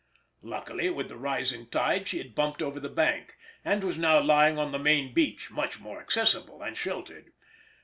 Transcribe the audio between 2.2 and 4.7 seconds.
bumped over the bank, and was now lying